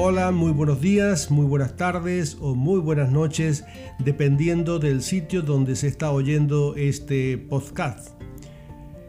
Hola, 0.00 0.30
muy 0.30 0.52
buenos 0.52 0.80
días, 0.80 1.28
muy 1.28 1.44
buenas 1.44 1.74
tardes 1.74 2.36
o 2.40 2.54
muy 2.54 2.78
buenas 2.78 3.10
noches, 3.10 3.64
dependiendo 3.98 4.78
del 4.78 5.02
sitio 5.02 5.42
donde 5.42 5.74
se 5.74 5.88
está 5.88 6.12
oyendo 6.12 6.76
este 6.76 7.36
podcast. 7.36 8.10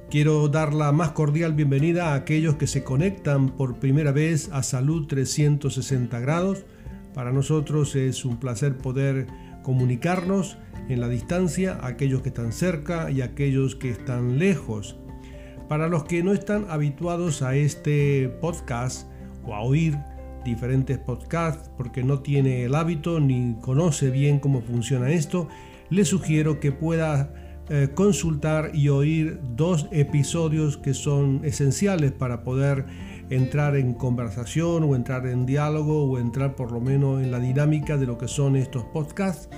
Quiero 0.09 0.47
dar 0.47 0.73
la 0.73 0.91
más 0.91 1.11
cordial 1.11 1.53
bienvenida 1.53 2.07
a 2.07 2.15
aquellos 2.15 2.55
que 2.55 2.65
se 2.65 2.83
conectan 2.83 3.49
por 3.49 3.77
primera 3.77 4.11
vez 4.11 4.49
a 4.51 4.63
Salud 4.63 5.05
360 5.05 6.19
grados. 6.21 6.65
Para 7.13 7.31
nosotros 7.31 7.95
es 7.95 8.25
un 8.25 8.39
placer 8.39 8.75
poder 8.75 9.27
comunicarnos 9.61 10.57
en 10.89 11.01
la 11.01 11.07
distancia, 11.07 11.77
aquellos 11.83 12.23
que 12.23 12.29
están 12.29 12.51
cerca 12.51 13.11
y 13.11 13.21
aquellos 13.21 13.75
que 13.75 13.91
están 13.91 14.39
lejos. 14.39 14.97
Para 15.67 15.87
los 15.87 16.05
que 16.05 16.23
no 16.23 16.33
están 16.33 16.65
habituados 16.67 17.43
a 17.43 17.55
este 17.55 18.27
podcast 18.41 19.07
o 19.45 19.53
a 19.53 19.61
oír 19.61 19.95
diferentes 20.43 20.97
podcasts 20.97 21.69
porque 21.77 22.03
no 22.03 22.19
tiene 22.19 22.63
el 22.63 22.75
hábito 22.75 23.19
ni 23.19 23.55
conoce 23.61 24.09
bien 24.09 24.39
cómo 24.39 24.61
funciona 24.61 25.11
esto, 25.11 25.47
le 25.89 26.05
sugiero 26.05 26.59
que 26.59 26.71
pueda 26.71 27.33
eh, 27.71 27.89
consultar 27.93 28.71
y 28.73 28.89
oír 28.89 29.39
dos 29.55 29.87
episodios 29.91 30.77
que 30.77 30.95
son 30.95 31.41
esenciales 31.43 32.11
para 32.11 32.43
poder 32.43 32.85
entrar 33.29 33.75
en 33.75 33.93
conversación 33.93 34.83
o 34.83 34.95
entrar 34.95 35.27
en 35.27 35.45
diálogo 35.45 36.05
o 36.05 36.17
entrar 36.17 36.55
por 36.55 36.71
lo 36.71 36.81
menos 36.81 37.21
en 37.21 37.29
la 37.29 37.39
dinámica 37.39 37.97
de 37.97 38.07
lo 38.07 38.17
que 38.17 38.27
son 38.27 38.55
estos 38.55 38.85
podcasts, 38.85 39.49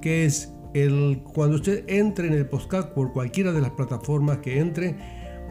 que 0.00 0.24
es 0.24 0.54
el 0.72 1.22
cuando 1.34 1.56
usted 1.56 1.84
entre 1.88 2.28
en 2.28 2.32
el 2.32 2.46
podcast 2.46 2.90
por 2.90 3.12
cualquiera 3.12 3.52
de 3.52 3.60
las 3.60 3.72
plataformas 3.72 4.38
que 4.38 4.58
entre, 4.58 4.96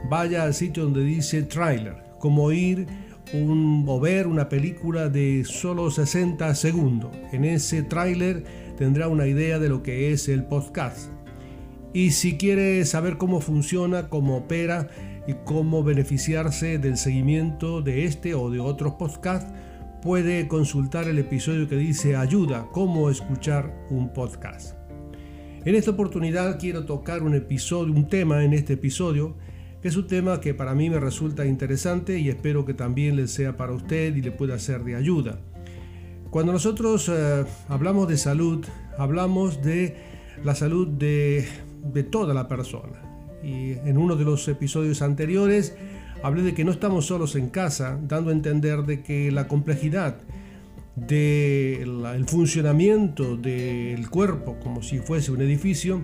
vaya 0.10 0.44
al 0.44 0.54
sitio 0.54 0.84
donde 0.84 1.04
dice 1.04 1.44
trailer, 1.44 1.98
como 2.20 2.52
ir 2.52 2.88
un, 3.34 3.86
o 3.88 4.00
ver 4.00 4.28
una 4.28 4.50
película 4.50 5.10
de 5.10 5.44
solo 5.46 5.92
60 5.92 6.54
segundos. 6.56 7.12
En 7.32 7.46
ese 7.46 7.84
tráiler 7.84 8.44
tendrá 8.78 9.08
una 9.08 9.28
idea 9.28 9.60
de 9.60 9.70
lo 9.70 9.84
que 9.84 10.12
es 10.12 10.30
el 10.30 10.44
podcast. 10.46 11.12
Y 11.94 12.12
si 12.12 12.38
quiere 12.38 12.86
saber 12.86 13.18
cómo 13.18 13.42
funciona, 13.42 14.10
cómo 14.10 14.38
opera 14.38 14.90
y 15.28 15.34
cómo 15.46 15.84
beneficiarse 15.84 16.78
del 16.78 16.98
seguimiento 16.98 17.82
de 17.82 18.06
este 18.06 18.36
o 18.36 18.50
de 18.50 18.60
otros 18.60 18.94
podcasts, 18.94 19.52
puede 20.02 20.48
consultar 20.48 21.08
el 21.08 21.20
episodio 21.20 21.68
que 21.68 21.76
dice 21.76 22.16
Ayuda, 22.16 22.68
cómo 22.72 23.10
escuchar 23.10 23.86
un 23.90 24.14
podcast. 24.14 24.76
En 25.66 25.76
esta 25.76 25.92
oportunidad 25.92 26.58
quiero 26.58 26.86
tocar 26.86 27.22
un 27.22 27.36
episodio, 27.36 27.94
un 27.94 28.08
tema 28.08 28.44
en 28.44 28.54
este 28.54 28.74
episodio 28.74 29.36
es 29.82 29.96
un 29.96 30.08
tema 30.08 30.42
que 30.42 30.54
para 30.54 30.76
mí 30.76 30.90
me 30.90 31.00
resulta 31.00 31.46
interesante 31.46 32.20
y 32.20 32.30
espero 32.30 32.66
que 32.66 32.74
también 32.74 33.16
le 33.16 33.28
sea 33.28 33.56
para 33.56 33.74
usted 33.74 34.16
y 34.16 34.22
le 34.22 34.32
pueda 34.32 34.60
ser 34.60 34.84
de 34.84 34.96
ayuda. 34.96 35.40
Cuando 36.30 36.52
nosotros 36.52 37.10
eh, 37.10 37.46
hablamos 37.70 38.08
de 38.08 38.18
salud, 38.18 38.66
hablamos 38.98 39.62
de 39.64 39.96
la 40.44 40.54
salud 40.54 40.88
de, 40.88 41.48
de 41.94 42.04
toda 42.04 42.34
la 42.34 42.48
persona. 42.48 43.02
Y 43.42 43.72
en 43.72 43.98
uno 43.98 44.16
de 44.16 44.26
los 44.26 44.48
episodios 44.50 45.02
anteriores 45.02 45.76
hablé 46.24 46.44
de 46.44 46.54
que 46.54 46.66
no 46.66 46.72
estamos 46.72 47.06
solos 47.06 47.36
en 47.36 47.50
casa, 47.50 47.98
dando 48.04 48.32
a 48.32 48.34
entender 48.34 48.84
de 48.84 49.02
que 49.02 49.32
la 49.32 49.48
complejidad 49.48 50.18
del 50.96 52.26
funcionamiento 52.28 53.38
del 53.38 54.10
cuerpo 54.10 54.58
como 54.62 54.84
si 54.84 55.00
fuese 55.00 55.32
un 55.32 55.42
edificio 55.42 56.04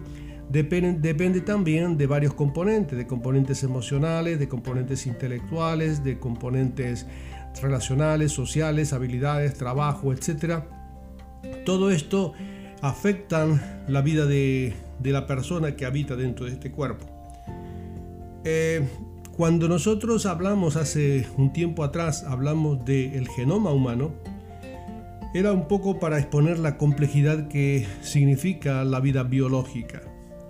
Depende, 0.49 1.41
también 1.41 1.97
de 1.97 2.07
varios 2.07 2.33
componentes, 2.33 2.97
de 2.97 3.07
componentes 3.07 3.63
emocionales, 3.63 4.39
de 4.39 4.47
componentes 4.47 5.07
intelectuales, 5.07 6.03
de 6.03 6.19
componentes 6.19 7.07
relacionales, 7.61 8.31
sociales, 8.31 8.93
habilidades, 8.93 9.55
trabajo, 9.55 10.13
etc. 10.13 10.63
Todo 11.65 11.89
esto 11.89 12.33
afectan 12.81 13.85
la 13.87 14.01
vida 14.01 14.25
de, 14.25 14.73
la 15.03 15.25
persona 15.25 15.75
que 15.75 15.85
habita 15.85 16.15
dentro 16.15 16.45
de 16.45 16.51
este 16.51 16.71
cuerpo. 16.71 17.05
Eh, 18.43 18.87
cuando 19.35 19.67
nosotros 19.67 20.25
hablamos 20.27 20.75
hace 20.75 21.27
un 21.37 21.51
tiempo 21.51 21.83
atrás, 21.83 22.23
hablamos 22.23 22.85
del 22.85 23.27
genoma 23.29 23.71
humano, 23.71 24.13
era 25.33 25.51
un 25.51 25.67
poco 25.67 25.99
para 25.99 26.17
exponer 26.19 26.59
la 26.59 26.77
complejidad 26.77 27.49
que 27.49 27.85
significa 28.01 28.85
la 28.85 29.01
vida 29.01 29.23
biológica. 29.23 30.01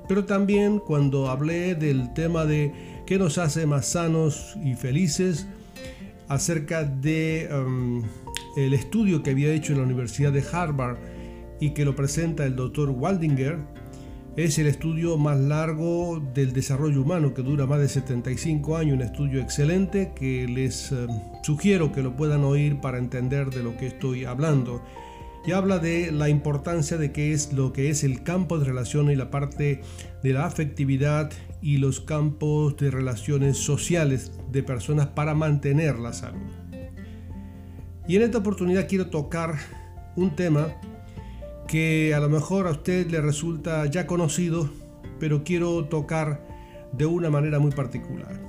Pero 0.08 0.26
también 0.26 0.80
cuando 0.80 1.30
hablé 1.30 1.76
del 1.76 2.14
tema 2.14 2.46
de 2.46 2.72
qué 3.06 3.18
nos 3.18 3.38
hace 3.38 3.66
más 3.66 3.88
sanos 3.88 4.56
y 4.64 4.76
felices, 4.76 5.48
acerca 6.28 6.84
de 6.84 7.50
um, 7.52 8.04
el 8.56 8.74
estudio 8.74 9.22
que 9.22 9.32
había 9.32 9.54
hecho 9.54 9.74
en 9.74 9.80
la 9.80 9.86
Universidad 9.86 10.32
de 10.32 10.44
Harvard 10.52 10.98
y 11.60 11.72
que 11.72 11.86
lo 11.86 11.96
presenta 11.96 12.46
el 12.46 12.56
doctor 12.56 12.90
Waldinger, 12.90 13.60
es 14.36 14.60
el 14.60 14.68
estudio 14.68 15.18
más 15.18 15.40
largo 15.40 16.22
del 16.34 16.52
desarrollo 16.52 17.02
humano 17.02 17.34
que 17.34 17.42
dura 17.42 17.66
más 17.66 17.80
de 17.80 17.88
75 17.88 18.76
años, 18.76 18.96
un 18.96 19.02
estudio 19.02 19.42
excelente 19.42 20.12
que 20.14 20.46
les 20.48 20.92
um, 20.92 21.08
sugiero 21.44 21.92
que 21.92 22.02
lo 22.02 22.16
puedan 22.16 22.44
oír 22.44 22.82
para 22.82 22.98
entender 22.98 23.50
de 23.50 23.64
lo 23.64 23.78
que 23.78 23.88
estoy 23.88 24.26
hablando 24.26 24.82
y 25.46 25.52
habla 25.52 25.80
de 25.80 26.12
la 26.12 26.30
importancia 26.30 26.98
de 26.98 27.12
qué 27.12 27.32
es 27.32 27.54
lo 27.54 27.72
que 27.72 27.90
es 27.90 28.04
el 28.04 28.24
campo 28.24 28.58
de 28.58 28.66
relación 28.66 29.12
y 29.12 29.16
la 29.16 29.30
parte 29.30 29.82
de 30.24 30.34
la 30.34 30.46
afectividad 30.46 31.32
y 31.62 31.78
los 31.78 32.02
campos 32.02 32.78
de 32.78 32.90
relaciones 32.90 33.58
sociales 33.58 34.32
de 34.52 34.64
personas 34.64 35.08
para 35.08 35.36
mantener 35.36 36.00
la 36.00 36.14
salud. 36.14 36.42
Y 38.08 38.16
en 38.16 38.24
esta 38.24 38.40
oportunidad 38.40 38.88
quiero 38.88 39.08
tocar 39.08 39.56
un 40.16 40.36
tema 40.36 40.68
que 41.68 42.14
a 42.16 42.20
lo 42.20 42.30
mejor 42.30 42.68
a 42.68 42.72
usted 42.72 43.10
le 43.10 43.22
resulta 43.22 43.86
ya 43.88 44.06
conocido, 44.08 44.70
pero 45.20 45.44
quiero 45.44 45.86
tocar 45.86 46.46
de 46.92 47.06
una 47.06 47.30
manera 47.30 47.60
muy 47.60 47.72
particular. 47.72 48.40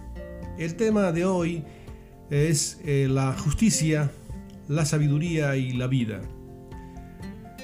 El 0.58 0.76
tema 0.76 1.12
de 1.12 1.24
hoy 1.24 1.64
es 2.30 2.80
eh, 2.84 3.08
la 3.10 3.32
justicia, 3.32 4.10
la 4.68 4.84
sabiduría 4.84 5.56
y 5.56 5.72
la 5.72 5.86
vida. 5.86 6.20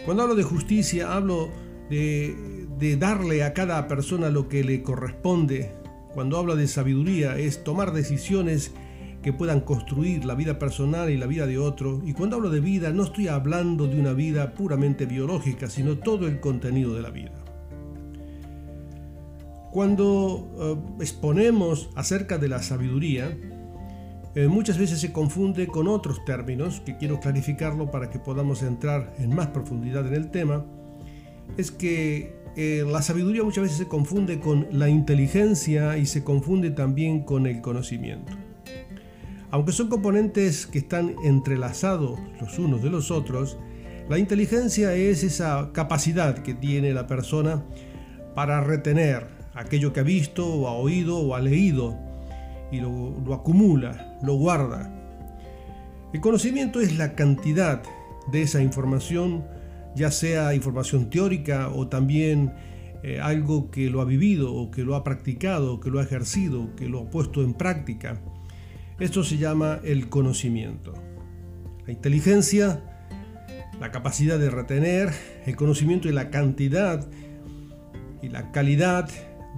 Cuando 0.05 0.25
hablo 0.25 0.35
de 0.35 0.43
justicia, 0.43 1.15
hablo 1.15 1.51
de, 1.89 2.97
darle 2.99 3.45
a 3.45 3.53
cada 3.53 3.87
persona 3.87 4.31
lo 4.31 4.49
que 4.49 4.65
le 4.65 4.83
corresponde. 4.83 5.75
Cuando 6.13 6.39
hablo 6.39 6.57
de 6.57 6.67
sabiduría, 6.67 7.39
es 7.39 7.63
tomar 7.63 7.93
decisiones 7.93 8.73
que 9.23 9.33
puedan 9.33 9.61
construir 9.61 10.25
la 10.25 10.35
vida 10.35 10.59
personal 10.59 11.09
y 11.11 11.17
la 11.17 11.27
vida 11.27 11.47
de 11.47 11.59
otro. 11.59 12.03
Y 12.05 12.15
cuando 12.15 12.37
hablo 12.37 12.51
de 12.51 12.59
vida, 12.59 12.91
no 12.91 13.05
estoy 13.05 13.29
hablando 13.29 13.87
de 13.87 14.01
una 14.01 14.13
vida 14.13 14.55
puramente 14.55 15.07
biológica, 15.07 15.71
sino 15.71 15.99
todo 15.99 16.27
el 16.27 16.41
contenido 16.41 16.95
de 16.95 17.03
la 17.03 17.11
vida. 17.11 17.45
Cuando 19.71 20.51
eh, 20.99 21.03
exponemos 21.03 21.91
acerca 21.95 22.39
de 22.39 22.49
la 22.49 22.61
sabiduría, 22.61 23.39
eh, 24.35 24.49
muchas 24.49 24.79
veces 24.79 25.01
se 25.01 25.13
confunde 25.13 25.67
con 25.67 25.89
otros 25.89 26.25
términos 26.25 26.81
que 26.81 26.97
quiero 26.97 27.21
clarificarlo 27.21 27.91
para 27.91 28.09
que 28.09 28.19
podamos 28.19 28.63
entrar 28.63 29.15
en 29.19 29.35
más 29.35 29.49
profundidad 29.49 30.07
en 30.07 30.15
el 30.15 30.31
tema. 30.31 30.65
Es 31.59 31.71
que 31.71 32.35
eh, 32.57 32.85
la 32.91 33.03
sabiduría 33.03 33.43
muchas 33.43 33.65
veces 33.65 33.79
se 33.79 33.89
confunde 33.89 34.41
con 34.41 34.67
la 34.73 34.89
inteligencia 34.89 35.99
y 35.99 36.07
se 36.07 36.25
confunde 36.25 36.71
también 36.71 37.25
con 37.25 37.47
el 37.47 37.61
conocimiento. 37.61 38.33
Aunque 39.51 39.73
son 39.73 39.89
componentes 39.89 40.67
que 40.67 40.79
están 40.79 41.15
entrelazados 41.25 42.19
los 42.41 42.59
unos 42.59 42.83
de 42.83 42.89
los 42.89 43.11
otros, 43.11 43.59
la 44.09 44.19
inteligencia 44.19 44.95
es 44.95 45.23
esa 45.25 45.73
capacidad 45.73 46.39
que 46.39 46.55
tiene 46.55 46.95
la 46.95 47.07
persona 47.07 47.63
para 48.35 48.63
retener 48.63 49.27
aquello 49.55 49.93
que 49.93 50.01
ha 50.01 50.05
visto 50.05 50.47
o 50.47 50.69
ha 50.69 50.73
oído 50.73 51.19
o 51.19 51.35
ha 51.35 51.41
leído 51.41 51.99
y 52.73 52.81
lo, 52.81 53.35
acumula, 53.35 54.19
lo 54.23 54.35
guarda. 54.35 54.91
El 56.13 56.21
conocimiento 56.21 56.81
es 56.81 56.97
la 56.97 57.15
cantidad 57.15 57.83
de 58.33 58.43
esa 58.43 58.61
información, 58.63 59.45
ya 59.95 60.11
sea 60.11 60.55
información 60.55 61.11
teórica 61.11 61.69
o 61.69 61.87
también 61.89 62.53
eh, 63.03 63.21
algo 63.21 63.71
que 63.71 63.91
lo 63.91 64.01
ha 64.01 64.05
vivido 64.05 64.53
o 64.55 64.71
que 64.71 64.85
lo 64.85 64.97
ha 64.97 65.05
practicado, 65.05 65.81
que 65.81 65.91
lo 65.91 66.01
ha 66.01 66.03
ejercido, 66.03 66.75
que 66.75 66.89
lo 66.89 67.01
ha 67.01 67.11
puesto 67.11 67.43
en 67.43 67.55
práctica. 67.55 68.21
Esto 68.99 69.23
se 69.23 69.37
llama 69.37 69.81
el 69.85 70.09
conocimiento. 70.09 70.95
La 71.87 71.93
inteligencia, 71.93 72.83
la 73.81 73.91
capacidad 73.91 74.39
de 74.39 74.51
retener, 74.51 75.11
el 75.45 75.57
conocimiento 75.57 76.09
y 76.09 76.13
la 76.13 76.31
cantidad 76.31 77.07
y 78.23 78.29
la 78.29 78.53
calidad 78.53 79.11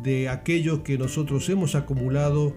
de 0.02 0.28
aquello 0.28 0.82
que 0.82 0.98
nosotros 0.98 1.48
hemos 1.48 1.74
acumulado 1.74 2.54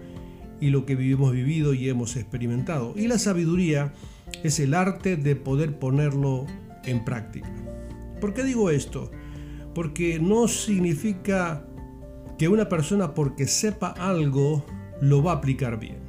y 0.60 0.70
lo 0.70 0.86
que 0.86 0.94
hemos 0.94 1.32
vivido 1.32 1.74
y 1.74 1.88
hemos 1.88 2.16
experimentado. 2.16 2.94
Y 2.96 3.08
la 3.08 3.18
sabiduría 3.18 3.92
es 4.42 4.60
el 4.60 4.74
arte 4.74 5.16
de 5.16 5.36
poder 5.36 5.78
ponerlo 5.78 6.46
en 6.84 7.04
práctica. 7.04 7.50
¿Por 8.20 8.34
qué 8.34 8.44
digo 8.44 8.70
esto? 8.70 9.10
Porque 9.74 10.18
no 10.18 10.48
significa 10.48 11.64
que 12.38 12.48
una 12.48 12.68
persona 12.68 13.14
porque 13.14 13.46
sepa 13.46 13.88
algo 13.88 14.64
lo 15.00 15.22
va 15.22 15.32
a 15.32 15.36
aplicar 15.36 15.78
bien. 15.78 16.08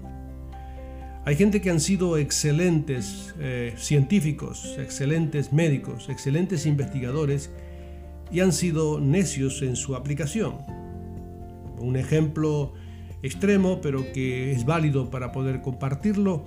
Hay 1.26 1.36
gente 1.36 1.62
que 1.62 1.70
han 1.70 1.80
sido 1.80 2.18
excelentes 2.18 3.36
eh, 3.40 3.74
científicos, 3.78 4.76
excelentes 4.80 5.54
médicos, 5.54 6.10
excelentes 6.10 6.66
investigadores 6.66 7.52
y 8.32 8.40
han 8.40 8.54
sido 8.54 9.00
necios 9.00 9.62
en 9.62 9.76
su 9.76 9.96
aplicación. 9.96 10.56
Un 11.80 11.98
ejemplo 11.98 12.74
extremo, 13.22 13.80
pero 13.82 14.12
que 14.14 14.52
es 14.52 14.66
válido 14.66 15.10
para 15.10 15.32
poder 15.32 15.62
compartirlo, 15.62 16.46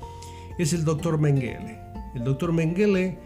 es 0.58 0.72
el 0.72 0.84
doctor 0.84 1.18
Mengele. 1.18 1.78
El 2.14 2.24
doctor 2.24 2.52
Mengele, 2.52 3.18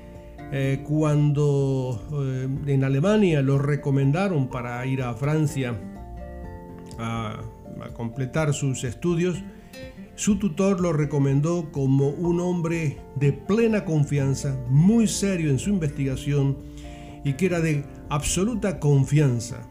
eh, 0.53 0.83
cuando 0.87 2.01
eh, 2.13 2.49
en 2.67 2.85
Alemania 2.85 3.43
lo 3.43 3.59
recomendaron 3.59 4.49
para 4.49 4.85
ir 4.87 5.03
a 5.03 5.15
Francia 5.15 5.75
a, 6.99 7.41
a 7.83 7.89
completar 7.95 8.55
sus 8.55 8.85
estudios, 8.85 9.43
su 10.15 10.39
tutor 10.39 10.81
lo 10.81 10.93
recomendó 10.93 11.71
como 11.73 12.09
un 12.09 12.41
hombre 12.41 12.99
de 13.17 13.33
plena 13.33 13.85
confianza, 13.85 14.57
muy 14.71 15.09
serio 15.09 15.51
en 15.51 15.59
su 15.59 15.71
investigación 15.71 16.57
y 17.23 17.35
que 17.35 17.47
era 17.47 17.61
de 17.61 17.85
absoluta 18.09 18.81
confianza 18.81 19.69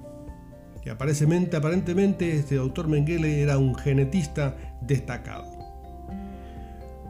que 0.86 0.92
aparentemente, 0.92 1.58
aparentemente 1.58 2.38
este 2.38 2.58
doctor 2.58 2.88
Mengele 2.88 3.42
era 3.42 3.58
un 3.58 3.74
genetista 3.74 4.56
destacado. 4.82 5.52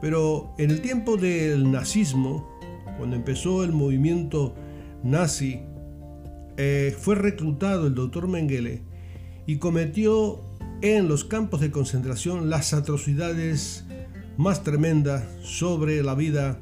Pero 0.00 0.54
en 0.56 0.70
el 0.70 0.80
tiempo 0.80 1.18
del 1.18 1.70
nazismo, 1.70 2.48
cuando 2.96 3.16
empezó 3.16 3.62
el 3.64 3.72
movimiento 3.72 4.54
nazi, 5.02 5.60
eh, 6.56 6.96
fue 6.98 7.16
reclutado 7.16 7.86
el 7.86 7.94
doctor 7.94 8.28
Mengele 8.28 8.82
y 9.46 9.58
cometió 9.58 10.40
en 10.80 11.06
los 11.06 11.24
campos 11.24 11.60
de 11.60 11.70
concentración 11.70 12.48
las 12.48 12.72
atrocidades 12.72 13.84
más 14.38 14.62
tremendas 14.62 15.22
sobre 15.42 16.02
la 16.02 16.14
vida 16.14 16.58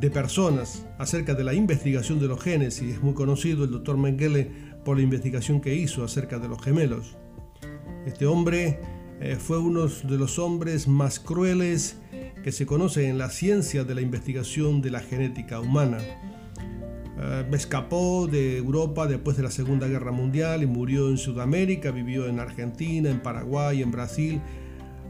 de 0.00 0.10
personas 0.10 0.84
acerca 0.98 1.34
de 1.34 1.44
la 1.44 1.54
investigación 1.54 2.18
de 2.18 2.26
los 2.26 2.40
genes 2.42 2.82
y 2.82 2.90
es 2.90 3.02
muy 3.02 3.14
conocido 3.14 3.64
el 3.64 3.70
doctor 3.70 3.96
Mengele 3.96 4.69
por 4.84 4.96
la 4.96 5.02
investigación 5.02 5.60
que 5.60 5.74
hizo 5.74 6.04
acerca 6.04 6.38
de 6.38 6.48
los 6.48 6.62
gemelos. 6.62 7.16
Este 8.06 8.26
hombre 8.26 8.80
eh, 9.20 9.36
fue 9.36 9.58
uno 9.58 9.86
de 9.86 10.18
los 10.18 10.38
hombres 10.38 10.88
más 10.88 11.20
crueles 11.20 11.98
que 12.42 12.52
se 12.52 12.64
conoce 12.64 13.08
en 13.08 13.18
la 13.18 13.28
ciencia 13.28 13.84
de 13.84 13.94
la 13.94 14.00
investigación 14.00 14.80
de 14.80 14.90
la 14.90 15.00
genética 15.00 15.60
humana. 15.60 15.98
Eh, 17.18 17.46
escapó 17.52 18.26
de 18.26 18.56
Europa 18.56 19.06
después 19.06 19.36
de 19.36 19.42
la 19.42 19.50
Segunda 19.50 19.86
Guerra 19.88 20.10
Mundial 20.10 20.62
y 20.62 20.66
murió 20.66 21.10
en 21.10 21.18
Sudamérica, 21.18 21.90
vivió 21.90 22.26
en 22.26 22.40
Argentina, 22.40 23.10
en 23.10 23.20
Paraguay, 23.20 23.82
en 23.82 23.90
Brasil. 23.90 24.40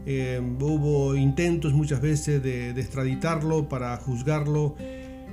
Eh, 0.05 0.41
hubo 0.59 1.15
intentos 1.15 1.73
muchas 1.73 2.01
veces 2.01 2.43
de, 2.43 2.73
de 2.73 2.81
extraditarlo 2.81 3.69
para 3.69 3.95
juzgarlo 3.97 4.75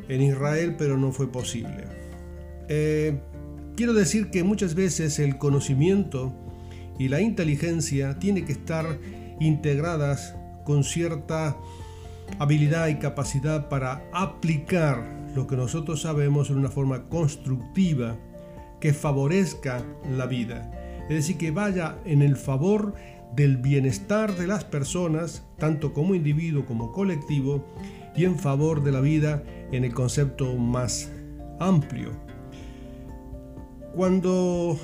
en 0.09 0.23
Israel, 0.23 0.77
pero 0.79 0.97
no 0.97 1.11
fue 1.11 1.33
posible. 1.33 1.85
Quiero 3.79 3.95
decir 3.95 4.31
que 4.31 4.43
muchas 4.43 4.75
veces 4.75 5.21
el 5.21 5.39
conocimiento 5.39 6.35
y 6.99 7.07
la 7.07 7.21
inteligencia 7.21 8.19
tienen 8.19 8.45
que 8.45 8.51
estar 8.51 8.99
integradas 9.39 10.35
con 10.65 10.83
cierta 10.83 11.57
habilidad 12.41 12.89
y 12.89 12.97
capacidad 12.97 13.69
para 13.69 14.03
aplicar 14.13 15.29
lo 15.37 15.47
que 15.47 15.55
nosotros 15.55 16.03
sabemos 16.03 16.51
en 16.51 16.59
una 16.59 16.71
forma 16.71 17.09
constructiva 17.09 18.17
que 18.81 18.93
favorezca 18.93 19.85
la 20.11 20.27
vida. 20.27 20.73
Es 21.03 21.15
decir, 21.15 21.39
que 21.39 21.53
vaya 21.53 21.99
en 22.05 22.23
el 22.23 22.37
favor 22.37 22.95
del 23.37 23.59
bienestar 23.59 24.35
de 24.35 24.49
las 24.49 24.65
personas, 24.65 25.47
tanto 25.57 25.93
como 25.93 26.17
individuo 26.17 26.67
como 26.67 26.91
colectivo, 26.91 27.65
y 28.17 28.25
en 28.25 28.41
favor 28.41 28.83
de 28.83 28.91
la 28.91 29.01
vida 29.01 29.45
en 29.71 29.85
el 29.85 29.95
concepto 29.95 30.57
más 30.57 31.13
amplio. 31.61 32.28
Cuando 33.99 34.79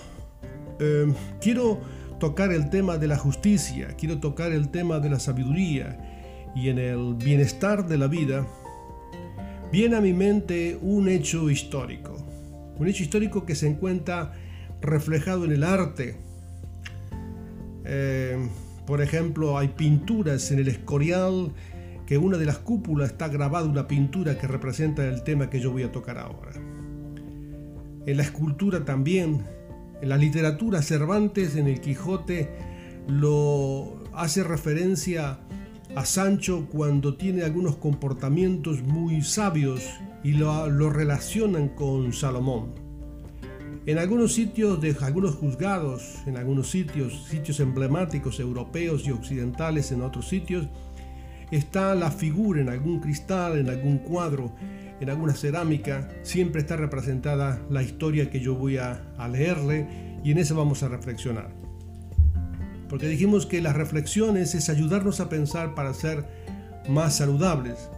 em, 0.81 1.15
quiero 1.41 1.81
tocar 2.19 2.51
el 2.51 2.69
tema 2.69 2.99
de 2.99 3.07
la 3.07 3.17
justicia, 3.17 3.95
quiero 3.97 4.19
tocar 4.19 4.51
el 4.51 4.71
tema 4.71 4.99
de 4.99 5.09
la 5.09 5.21
sabiduría 5.21 6.51
y 6.57 6.69
en 6.69 6.81
el 6.81 7.15
bienestar 7.15 7.87
de 7.87 7.97
la 7.97 8.09
vida, 8.09 8.45
viene 9.71 9.95
a 9.95 10.01
mi 10.01 10.13
mente 10.13 10.77
un 10.83 11.09
hecho 11.09 11.49
histórico. 11.49 12.17
Un 12.77 12.89
hecho 12.89 13.05
histórico 13.05 13.47
que 13.47 13.55
se 13.55 13.69
encuentra 13.69 14.33
reflejado 14.81 15.45
en 15.45 15.53
el 15.53 15.63
arte. 15.63 16.17
Em, 17.85 18.49
por 18.85 19.01
ejemplo, 19.01 19.57
hay 19.57 19.69
pinturas 19.69 20.51
en 20.51 20.59
el 20.59 20.67
Escorial 20.67 21.53
que 22.05 22.19
una 22.19 22.37
de 22.37 22.47
las 22.47 22.59
cúpulas 22.59 23.13
está 23.13 23.29
grabada 23.29 23.69
una 23.69 23.87
pintura 23.87 24.37
que 24.37 24.49
representa 24.49 25.07
el 25.07 25.23
tema 25.23 25.51
que 25.51 25.61
yo 25.61 25.71
voy 25.71 25.85
a 25.85 25.93
tocar 25.93 26.19
ahora 26.19 26.51
en 28.07 28.17
la 28.17 28.23
escultura 28.23 28.85
también, 28.85 29.43
en 30.01 30.09
la 30.09 30.17
literatura 30.17 30.83
Cervantes 30.83 31.57
en 31.57 31.67
el 31.69 31.81
Quijote 31.81 32.51
lo 33.09 34.03
hace 34.13 34.45
referencia 34.45 35.41
a 35.95 36.05
Sancho 36.05 36.67
cuando 36.71 37.17
tiene 37.17 37.43
algunos 37.43 37.77
comportamientos 37.77 38.83
muy 38.83 39.23
sabios 39.23 39.83
y 40.23 40.33
lo, 40.33 40.69
lo 40.69 40.91
relacionan 40.91 41.69
con 41.69 42.13
Salomón. 42.13 42.73
En 43.87 43.99
algunos 43.99 44.33
sitios 44.33 44.81
de 44.81 44.97
algunos 45.03 45.35
juzgados, 45.35 46.23
en 46.27 46.39
algunos 46.39 46.71
sitios, 46.71 47.27
sitios 47.29 47.61
emblemáticos 47.61 48.41
europeos 48.41 49.07
y 49.07 49.11
occidentales, 49.11 49.93
en 49.93 50.01
otros 50.01 50.27
sitios, 50.27 50.67
está 51.51 51.95
la 51.95 52.11
figura 52.11 52.63
en 52.63 52.71
algún 52.71 53.01
cristal, 53.01 53.59
en 53.59 53.69
algún 53.69 53.99
cuadro, 53.99 54.55
en 55.05 55.11
alguna 55.11 55.35
cerámica, 55.35 56.09
siempre 56.23 56.63
está 56.63 56.77
representada 56.77 57.61
la 57.69 57.83
historia 57.83 58.31
que 58.31 58.41
yo 58.41 58.55
voy 58.55 58.79
a, 58.79 59.03
leerle 59.31 59.87
y 60.25 60.33
en 60.33 60.39
eso 60.39 60.57
vamos 60.57 60.83
a 60.83 60.89
reflexionar. 60.89 61.51
Porque 62.89 63.07
dijimos 63.07 63.45
que 63.45 63.61
las 63.61 63.77
reflexiones 63.77 64.55
es 64.55 64.71
ayudarnos 64.71 65.21
a 65.21 65.29
pensar 65.29 65.75
para 65.75 65.93
ser 65.93 66.25
más 66.89 67.17
saludables, 67.17 67.91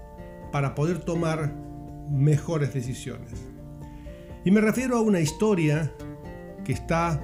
para 0.51 0.75
poder 0.75 0.99
tomar 0.99 1.55
mejores 2.11 2.75
decisiones. 2.75 3.31
Y 4.45 4.51
me 4.51 4.61
refiero 4.61 4.97
a 4.97 5.01
una 5.01 5.21
historia 5.21 5.93
que 6.65 6.73
está 6.73 7.21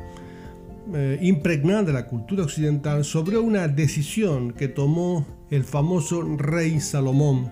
eh, 0.94 1.18
impregnada 1.22 1.92
la 1.92 2.06
cultura 2.06 2.44
occidental 2.44 3.04
sobre 3.04 3.36
una 3.36 3.66
decisión 3.66 4.52
que 4.52 4.68
tomó 4.68 5.26
el 5.50 5.64
famoso 5.64 6.22
rey 6.36 6.78
Salomón 6.80 7.50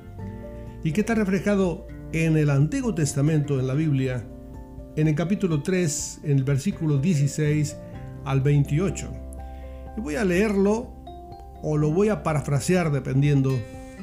y 0.84 0.92
que 0.92 1.00
está 1.00 1.16
reflejado 1.16 1.88
en 2.12 2.36
el 2.36 2.50
Antiguo 2.50 2.94
Testamento, 2.94 3.60
en 3.60 3.66
la 3.66 3.74
Biblia, 3.74 4.24
en 4.96 5.08
el 5.08 5.14
capítulo 5.14 5.62
3, 5.62 6.20
en 6.24 6.38
el 6.38 6.44
versículo 6.44 6.98
16 6.98 7.76
al 8.24 8.40
28. 8.40 9.12
Y 9.96 10.00
voy 10.00 10.16
a 10.16 10.24
leerlo 10.24 10.92
o 11.62 11.76
lo 11.76 11.92
voy 11.92 12.08
a 12.08 12.22
parafrasear 12.22 12.90
dependiendo 12.90 13.52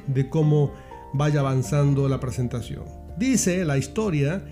de 0.08 0.30
cómo 0.30 0.74
vaya 1.14 1.42
avanzando 1.42 2.08
la 2.08 2.20
presentación. 2.20 2.86
Dice 3.18 3.66
la 3.66 3.78
historia 3.78 4.44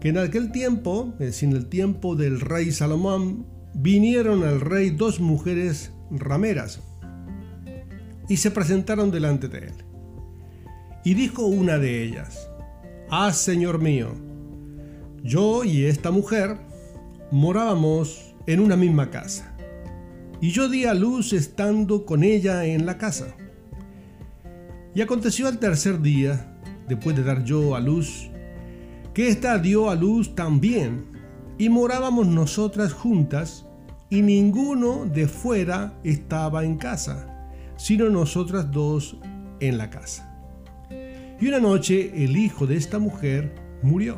que 0.00 0.08
en 0.08 0.18
aquel 0.18 0.50
tiempo, 0.50 1.14
es 1.18 1.42
en 1.42 1.52
el 1.52 1.66
tiempo 1.66 2.16
del 2.16 2.40
rey 2.40 2.72
Salomón, 2.72 3.46
vinieron 3.74 4.42
al 4.42 4.60
rey 4.60 4.90
dos 4.90 5.20
mujeres 5.20 5.92
rameras 6.10 6.80
y 8.28 8.38
se 8.38 8.50
presentaron 8.50 9.10
delante 9.10 9.48
de 9.48 9.58
él. 9.58 9.74
Y 11.04 11.14
dijo 11.14 11.46
una 11.46 11.78
de 11.78 12.02
ellas, 12.02 12.45
Ah, 13.08 13.32
Señor 13.32 13.78
mío, 13.78 14.08
yo 15.22 15.62
y 15.62 15.84
esta 15.84 16.10
mujer 16.10 16.58
morábamos 17.30 18.34
en 18.48 18.58
una 18.58 18.76
misma 18.76 19.10
casa, 19.10 19.56
y 20.40 20.50
yo 20.50 20.68
di 20.68 20.86
a 20.86 20.92
luz 20.92 21.32
estando 21.32 22.04
con 22.04 22.24
ella 22.24 22.64
en 22.64 22.84
la 22.84 22.98
casa. 22.98 23.28
Y 24.92 25.02
aconteció 25.02 25.46
al 25.46 25.60
tercer 25.60 26.02
día, 26.02 26.58
después 26.88 27.14
de 27.14 27.22
dar 27.22 27.44
yo 27.44 27.76
a 27.76 27.80
luz, 27.80 28.28
que 29.14 29.28
ésta 29.28 29.56
dio 29.58 29.88
a 29.88 29.94
luz 29.94 30.34
también, 30.34 31.04
y 31.58 31.68
morábamos 31.68 32.26
nosotras 32.26 32.92
juntas 32.92 33.66
y 34.10 34.22
ninguno 34.22 35.04
de 35.06 35.28
fuera 35.28 35.94
estaba 36.02 36.64
en 36.64 36.76
casa, 36.76 37.48
sino 37.76 38.10
nosotras 38.10 38.72
dos 38.72 39.16
en 39.60 39.78
la 39.78 39.90
casa. 39.90 40.35
Y 41.40 41.48
una 41.48 41.60
noche 41.60 42.12
el 42.24 42.36
hijo 42.36 42.66
de 42.66 42.76
esta 42.76 42.98
mujer 42.98 43.54
murió, 43.82 44.16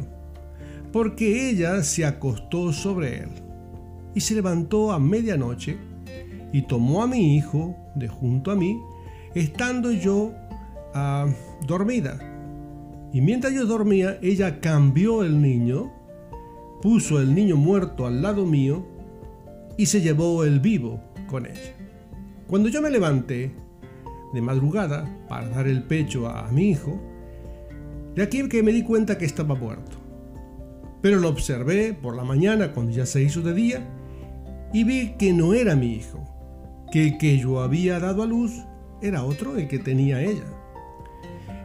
porque 0.93 1.51
ella 1.51 1.83
se 1.83 2.05
acostó 2.05 2.73
sobre 2.73 3.19
él, 3.19 3.29
y 4.15 4.21
se 4.21 4.35
levantó 4.35 4.93
a 4.93 5.01
medianoche, 5.01 5.79
y 6.53 6.63
tomó 6.63 7.03
a 7.03 7.07
mi 7.07 7.37
hijo 7.37 7.77
de 7.97 8.09
junto 8.09 8.51
a 8.53 8.57
mí, 8.57 8.81
estando 9.35 9.91
yo 9.91 10.33
ah, 10.95 11.27
dormida. 11.67 12.19
Y 13.13 13.21
mientras 13.21 13.53
yo 13.53 13.67
dormía, 13.67 14.19
ella 14.23 14.61
cambió 14.61 15.25
el 15.25 15.43
niño, 15.43 15.93
puso 16.81 17.21
el 17.21 17.35
niño 17.35 17.57
muerto 17.57 18.07
al 18.07 18.23
lado 18.23 18.47
mío, 18.47 18.87
y 19.77 19.87
se 19.87 20.01
llevó 20.01 20.45
el 20.45 20.61
vivo 20.61 21.01
con 21.27 21.47
ella. 21.47 21.75
Cuando 22.47 22.69
yo 22.69 22.81
me 22.81 22.91
levanté 22.91 23.53
de 24.33 24.41
madrugada 24.43 25.09
para 25.29 25.49
dar 25.49 25.67
el 25.67 25.83
pecho 25.83 26.29
a 26.29 26.51
mi 26.51 26.71
hijo, 26.71 27.01
de 28.19 28.25
aquí 28.25 28.49
que 28.49 28.65
me 28.65 28.73
di 28.73 28.83
cuenta 28.83 29.17
que 29.17 29.25
estaba 29.25 29.55
muerto. 29.55 29.97
Pero 31.01 31.21
lo 31.21 31.29
observé 31.29 31.95
por 31.95 32.17
la 32.17 32.25
mañana 32.25 32.73
cuando 32.73 32.91
ya 32.91 33.07
se 33.07 33.23
hizo 33.23 33.43
de 33.43 33.55
día 33.55 33.89
y 34.75 34.83
vi 34.83 35.15
que 35.17 35.33
no 35.33 35.55
era 35.55 35.77
mi 35.77 35.93
hijo, 35.95 36.27
que 36.91 37.05
el 37.07 37.19
que 37.19 37.39
yo 37.39 37.61
había 37.61 38.01
dado 38.01 38.25
a 38.25 38.27
luz 38.27 38.51
era 39.03 39.23
otro 39.23 39.57
el 39.57 39.69
que 39.69 39.79
tenía 39.79 40.21
ella. 40.21 40.43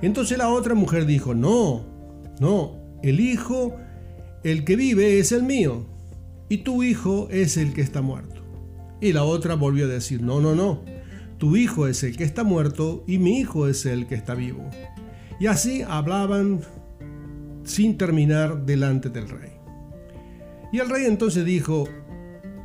Entonces 0.04 0.38
la 0.38 0.50
otra 0.50 0.76
mujer 0.76 1.08
dijo, 1.08 1.34
no, 1.34 1.88
no, 2.40 2.76
el 3.02 3.20
hijo, 3.20 3.76
el 4.44 4.64
que 4.64 4.76
vive 4.76 5.18
es 5.18 5.32
el 5.32 5.42
mío 5.42 5.88
y 6.50 6.58
tu 6.58 6.84
hijo 6.84 7.30
es 7.32 7.58
el 7.58 7.74
que 7.74 7.82
está 7.82 8.04
muerto. 8.04 8.44
Y 9.02 9.12
la 9.14 9.24
otra 9.24 9.56
volvió 9.56 9.86
a 9.86 9.88
decir, 9.90 10.22
no, 10.22 10.40
no, 10.40 10.54
no, 10.54 10.84
tu 11.40 11.56
hijo 11.56 11.88
es 11.88 12.04
el 12.04 12.16
que 12.16 12.26
está 12.26 12.44
muerto 12.44 13.04
y 13.08 13.18
mi 13.18 13.40
hijo 13.40 13.68
es 13.68 13.88
el 13.88 14.06
que 14.06 14.14
está 14.14 14.36
vivo. 14.36 14.70
Y 15.44 15.48
así 15.48 15.82
hablaban 15.82 16.62
sin 17.66 17.98
terminar 17.98 18.66
delante 18.66 19.10
del 19.10 19.28
rey. 19.28 19.52
Y 20.72 20.80
el 20.80 20.90
rey 20.90 21.04
entonces 21.04 21.44
dijo, 21.44 21.84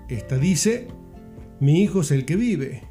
esta 0.08 0.38
dice, 0.38 0.86
mi 1.58 1.82
hijo 1.82 2.02
es 2.02 2.12
el 2.12 2.24
que 2.24 2.36
vive 2.36 2.84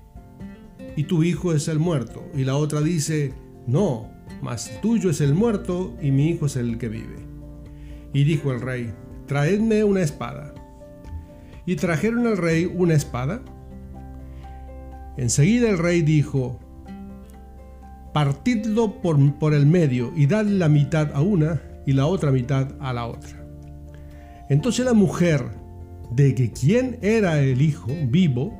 y 0.97 1.05
tu 1.05 1.23
hijo 1.23 1.53
es 1.53 1.69
el 1.69 1.79
muerto. 1.79 2.29
Y 2.35 2.43
la 2.43 2.57
otra 2.57 2.81
dice, 2.81 3.31
no, 3.65 4.11
mas 4.41 4.77
tuyo 4.81 5.09
es 5.09 5.21
el 5.21 5.33
muerto 5.33 5.95
y 6.01 6.11
mi 6.11 6.31
hijo 6.31 6.47
es 6.47 6.57
el 6.57 6.77
que 6.77 6.89
vive. 6.89 7.25
Y 8.11 8.25
dijo 8.25 8.51
el 8.51 8.59
rey, 8.59 8.93
traedme 9.25 9.85
una 9.85 10.01
espada 10.01 10.53
y 11.65 11.77
trajeron 11.77 12.27
al 12.27 12.35
rey 12.35 12.65
una 12.65 12.93
espada. 12.93 13.41
Enseguida 15.15 15.69
el 15.69 15.77
rey 15.77 16.01
dijo, 16.01 16.59
partidlo 18.13 19.01
por, 19.01 19.37
por 19.39 19.53
el 19.53 19.65
medio 19.65 20.11
y 20.15 20.25
dad 20.25 20.45
la 20.45 20.69
mitad 20.69 21.11
a 21.13 21.21
una 21.21 21.61
y 21.85 21.93
la 21.93 22.05
otra 22.05 22.31
mitad 22.31 22.69
a 22.79 22.93
la 22.93 23.05
otra. 23.05 23.45
Entonces 24.49 24.85
la 24.85 24.93
mujer, 24.93 25.43
de 26.11 26.33
que 26.35 26.51
quién 26.51 26.99
era 27.01 27.39
el 27.41 27.61
hijo 27.61 27.91
vivo, 28.07 28.57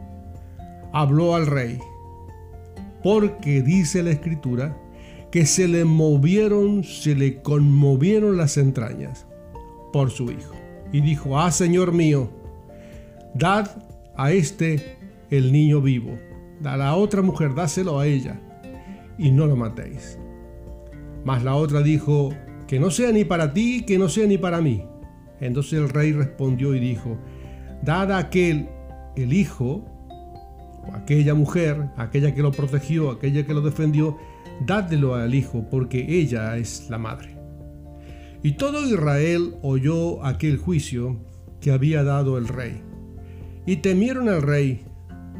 habló 0.93 1.35
al 1.35 1.47
rey, 1.47 1.79
porque 3.03 3.61
dice 3.61 4.03
la 4.03 4.11
escritura, 4.11 4.77
que 5.31 5.45
se 5.45 5.67
le 5.67 5.85
movieron, 5.85 6.83
se 6.83 7.15
le 7.15 7.41
conmovieron 7.41 8.37
las 8.37 8.57
entrañas 8.57 9.27
por 9.91 10.09
su 10.09 10.31
hijo. 10.31 10.55
Y 10.91 11.01
dijo, 11.01 11.39
ah, 11.39 11.51
Señor 11.51 11.91
mío, 11.91 12.29
dad 13.33 13.83
a 14.15 14.31
este 14.31 14.97
el 15.29 15.51
niño 15.51 15.81
vivo, 15.81 16.17
a 16.63 16.77
la 16.77 16.95
otra 16.95 17.21
mujer, 17.21 17.53
dáselo 17.53 17.99
a 17.99 18.07
ella, 18.07 18.41
y 19.17 19.31
no 19.31 19.45
lo 19.45 19.55
matéis. 19.55 20.19
Mas 21.23 21.43
la 21.43 21.55
otra 21.55 21.81
dijo, 21.81 22.29
que 22.67 22.79
no 22.79 22.91
sea 22.91 23.11
ni 23.11 23.23
para 23.23 23.53
ti, 23.53 23.83
que 23.85 23.97
no 23.97 24.09
sea 24.09 24.27
ni 24.27 24.37
para 24.37 24.61
mí. 24.61 24.83
Entonces 25.39 25.73
el 25.73 25.89
rey 25.89 26.11
respondió 26.11 26.75
y 26.75 26.79
dijo, 26.79 27.17
dad 27.81 28.11
a 28.11 28.17
aquel 28.17 28.69
el 29.15 29.33
hijo, 29.33 29.85
aquella 30.93 31.33
mujer, 31.33 31.89
aquella 31.97 32.33
que 32.33 32.41
lo 32.41 32.51
protegió, 32.51 33.11
aquella 33.11 33.45
que 33.45 33.53
lo 33.53 33.61
defendió, 33.61 34.17
dádelo 34.65 35.15
al 35.15 35.33
hijo, 35.33 35.65
porque 35.69 36.05
ella 36.19 36.57
es 36.57 36.89
la 36.89 36.97
madre. 36.97 37.37
Y 38.43 38.53
todo 38.53 38.85
Israel 38.85 39.55
oyó 39.61 40.23
aquel 40.23 40.57
juicio 40.57 41.17
que 41.59 41.71
había 41.71 42.03
dado 42.03 42.37
el 42.37 42.47
rey 42.47 42.81
y 43.65 43.77
temieron 43.77 44.29
al 44.29 44.41
rey 44.41 44.85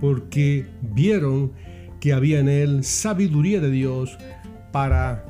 porque 0.02 0.66
vieron 0.82 1.54
que 2.00 2.14
había 2.14 2.40
en 2.40 2.50
él 2.50 2.84
sabiduría 2.84 3.60
de 3.60 3.72
Dios 3.72 4.18
para 4.72 5.26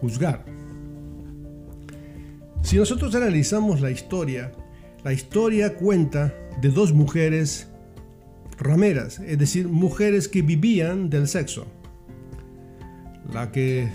juzgar. 0.00 0.44
Si 2.62 2.76
nosotros 2.76 3.14
analizamos 3.14 3.80
la 3.80 3.90
historia, 3.90 4.52
la 5.04 5.12
historia 5.12 5.76
cuenta 5.76 6.34
de 6.60 6.68
dos 6.70 6.92
mujeres 6.92 7.68
rameras, 8.58 9.20
es 9.20 9.38
decir, 9.38 9.68
mujeres 9.68 10.28
que 10.28 10.42
vivían 10.42 11.10
del 11.10 11.28
sexo, 11.28 11.66
la 13.32 13.52
que 13.52 13.88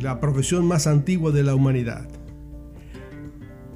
la 0.00 0.20
profesión 0.20 0.66
más 0.66 0.86
antigua 0.86 1.30
de 1.32 1.42
la 1.42 1.54
humanidad. 1.54 2.08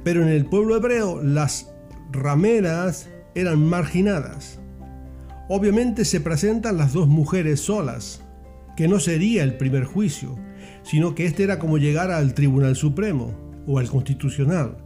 Pero 0.04 0.22
en 0.22 0.28
el 0.28 0.46
pueblo 0.46 0.76
hebreo 0.76 1.22
las 1.22 1.70
rameras 2.10 3.08
eran 3.34 3.62
marginadas. 3.64 4.59
Obviamente 5.52 6.04
se 6.04 6.20
presentan 6.20 6.76
las 6.76 6.92
dos 6.92 7.08
mujeres 7.08 7.58
solas, 7.58 8.22
que 8.76 8.86
no 8.86 9.00
sería 9.00 9.42
el 9.42 9.56
primer 9.56 9.82
juicio, 9.82 10.36
sino 10.84 11.16
que 11.16 11.26
este 11.26 11.42
era 11.42 11.58
como 11.58 11.76
llegar 11.76 12.12
al 12.12 12.34
Tribunal 12.34 12.76
Supremo 12.76 13.34
o 13.66 13.80
al 13.80 13.88
Constitucional. 13.88 14.76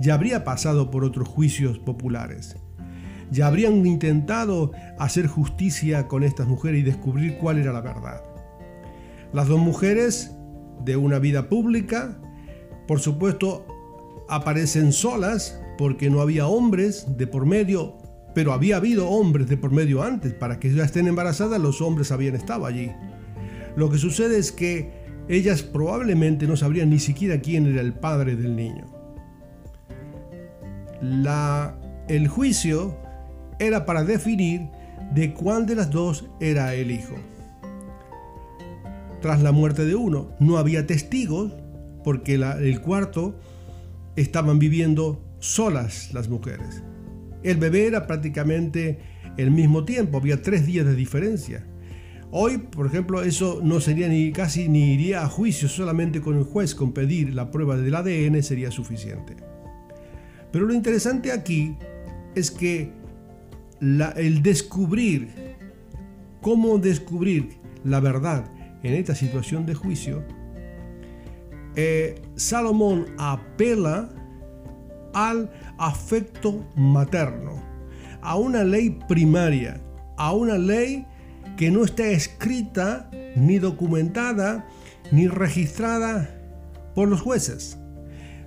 Ya 0.00 0.14
habría 0.14 0.42
pasado 0.42 0.90
por 0.90 1.04
otros 1.04 1.28
juicios 1.28 1.78
populares. 1.78 2.56
Ya 3.30 3.46
habrían 3.46 3.86
intentado 3.86 4.72
hacer 4.98 5.28
justicia 5.28 6.08
con 6.08 6.24
estas 6.24 6.48
mujeres 6.48 6.80
y 6.80 6.82
descubrir 6.82 7.38
cuál 7.38 7.58
era 7.58 7.72
la 7.72 7.80
verdad. 7.80 8.20
Las 9.32 9.46
dos 9.46 9.60
mujeres 9.60 10.32
de 10.84 10.96
una 10.96 11.20
vida 11.20 11.48
pública, 11.48 12.18
por 12.88 12.98
supuesto, 12.98 13.68
aparecen 14.28 14.90
solas 14.90 15.60
porque 15.78 16.10
no 16.10 16.20
había 16.22 16.48
hombres 16.48 17.06
de 17.16 17.28
por 17.28 17.46
medio, 17.46 17.98
pero 18.34 18.52
había 18.52 18.76
habido 18.76 19.08
hombres 19.08 19.48
de 19.48 19.56
por 19.56 19.72
medio 19.72 20.02
antes. 20.02 20.32
Para 20.32 20.60
que 20.60 20.72
ya 20.72 20.84
estén 20.84 21.08
embarazadas, 21.08 21.60
los 21.60 21.80
hombres 21.80 22.12
habían 22.12 22.34
estado 22.34 22.66
allí. 22.66 22.90
Lo 23.76 23.90
que 23.90 23.98
sucede 23.98 24.38
es 24.38 24.52
que 24.52 24.90
ellas 25.28 25.62
probablemente 25.62 26.46
no 26.46 26.56
sabrían 26.56 26.90
ni 26.90 26.98
siquiera 26.98 27.40
quién 27.40 27.66
era 27.66 27.80
el 27.80 27.94
padre 27.94 28.36
del 28.36 28.56
niño. 28.56 28.86
La, 31.00 31.76
el 32.08 32.28
juicio 32.28 32.96
era 33.58 33.84
para 33.86 34.04
definir 34.04 34.68
de 35.14 35.32
cuál 35.34 35.66
de 35.66 35.74
las 35.74 35.90
dos 35.90 36.26
era 36.40 36.74
el 36.74 36.90
hijo. 36.90 37.14
Tras 39.20 39.42
la 39.42 39.52
muerte 39.52 39.84
de 39.84 39.94
uno, 39.94 40.30
no 40.38 40.58
había 40.58 40.86
testigos 40.86 41.52
porque 42.04 42.34
el 42.34 42.80
cuarto 42.80 43.38
estaban 44.16 44.58
viviendo 44.58 45.22
solas 45.40 46.12
las 46.12 46.28
mujeres. 46.28 46.82
El 47.42 47.56
bebé 47.58 47.86
era 47.86 48.06
prácticamente 48.06 48.98
el 49.36 49.50
mismo 49.50 49.84
tiempo, 49.84 50.18
había 50.18 50.42
tres 50.42 50.66
días 50.66 50.84
de 50.84 50.94
diferencia. 50.94 51.64
Hoy, 52.30 52.58
por 52.58 52.86
ejemplo, 52.86 53.22
eso 53.22 53.60
no 53.62 53.80
sería 53.80 54.08
ni 54.08 54.32
casi 54.32 54.68
ni 54.68 54.92
iría 54.92 55.22
a 55.22 55.28
juicio, 55.28 55.68
solamente 55.68 56.20
con 56.20 56.36
el 56.36 56.44
juez 56.44 56.74
con 56.74 56.92
pedir 56.92 57.34
la 57.34 57.50
prueba 57.50 57.76
del 57.76 57.94
ADN 57.94 58.42
sería 58.42 58.70
suficiente. 58.70 59.36
Pero 60.52 60.66
lo 60.66 60.74
interesante 60.74 61.32
aquí 61.32 61.76
es 62.34 62.50
que 62.50 62.92
el 63.80 64.42
descubrir, 64.42 65.28
cómo 66.42 66.78
descubrir 66.78 67.58
la 67.84 68.00
verdad 68.00 68.50
en 68.82 68.94
esta 68.94 69.14
situación 69.14 69.64
de 69.64 69.74
juicio, 69.74 70.22
eh, 71.76 72.20
Salomón 72.34 73.06
apela 73.18 74.10
al 75.14 75.50
afecto 75.78 76.64
materno, 76.76 77.62
a 78.22 78.36
una 78.36 78.64
ley 78.64 78.98
primaria, 79.08 79.80
a 80.16 80.32
una 80.32 80.58
ley 80.58 81.06
que 81.56 81.70
no 81.70 81.84
está 81.84 82.06
escrita, 82.06 83.10
ni 83.36 83.58
documentada, 83.58 84.66
ni 85.10 85.28
registrada 85.28 86.30
por 86.94 87.08
los 87.08 87.20
jueces, 87.20 87.78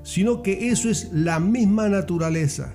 sino 0.03 0.41
que 0.41 0.69
eso 0.69 0.89
es 0.89 1.09
la 1.11 1.39
misma 1.39 1.89
naturaleza, 1.89 2.73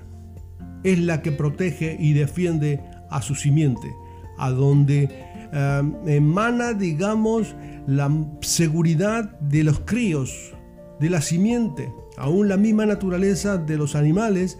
es 0.84 0.98
la 0.98 1.22
que 1.22 1.32
protege 1.32 1.96
y 1.98 2.12
defiende 2.12 2.82
a 3.10 3.22
su 3.22 3.34
simiente, 3.34 3.92
a 4.38 4.50
donde 4.50 5.08
eh, 5.52 5.82
emana, 6.06 6.72
digamos, 6.72 7.54
la 7.86 8.10
seguridad 8.40 9.38
de 9.40 9.64
los 9.64 9.80
críos, 9.80 10.54
de 11.00 11.10
la 11.10 11.20
simiente, 11.20 11.92
Aún 12.16 12.48
la 12.48 12.56
misma 12.56 12.86
naturaleza 12.86 13.58
de 13.58 13.76
los 13.76 13.94
animales 13.94 14.58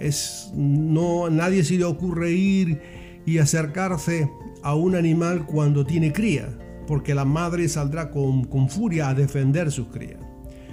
Es, 0.00 0.50
no, 0.54 1.30
nadie 1.30 1.64
se 1.64 1.78
le 1.78 1.84
ocurre 1.84 2.32
ir 2.32 2.80
y 3.26 3.38
acercarse 3.38 4.28
a 4.62 4.74
un 4.74 4.94
animal 4.94 5.46
cuando 5.46 5.84
tiene 5.84 6.12
cría, 6.12 6.48
porque 6.86 7.14
la 7.14 7.24
madre 7.24 7.68
saldrá 7.68 8.10
con, 8.10 8.44
con 8.44 8.68
furia 8.68 9.08
a 9.08 9.14
defender 9.14 9.70
sus 9.70 9.88
crías. 9.88 10.18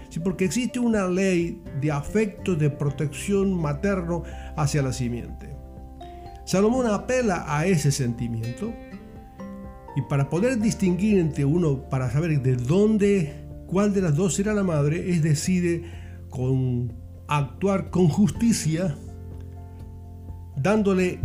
Sí, 0.09 0.19
porque 0.19 0.43
existe 0.43 0.79
una 0.79 1.07
ley 1.07 1.61
de 1.79 1.91
afecto, 1.91 2.55
de 2.55 2.69
protección 2.69 3.53
materno 3.53 4.23
hacia 4.57 4.81
la 4.81 4.91
simiente. 4.91 5.55
Salomón 6.45 6.87
apela 6.87 7.45
a 7.47 7.65
ese 7.65 7.91
sentimiento 7.91 8.73
y 9.95 10.01
para 10.09 10.29
poder 10.29 10.59
distinguir 10.59 11.19
entre 11.19 11.45
uno, 11.45 11.89
para 11.89 12.09
saber 12.09 12.41
de 12.41 12.55
dónde, 12.55 13.45
cuál 13.67 13.93
de 13.93 14.01
las 14.01 14.15
dos 14.15 14.33
será 14.33 14.53
la 14.53 14.63
madre, 14.63 15.11
es 15.11 15.21
decide 15.21 16.00
con 16.31 16.91
actuar 17.27 17.91
con 17.91 18.07
justicia, 18.07 18.95
dándole 20.55 21.19